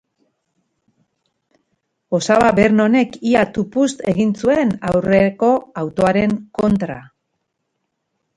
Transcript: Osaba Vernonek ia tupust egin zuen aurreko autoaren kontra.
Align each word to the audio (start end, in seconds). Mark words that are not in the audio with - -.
Osaba 2.19 2.47
Vernonek 2.59 3.19
ia 3.33 3.43
tupust 3.59 4.01
egin 4.13 4.33
zuen 4.45 4.73
aurreko 4.93 5.51
autoaren 5.83 6.35
kontra. 6.63 6.99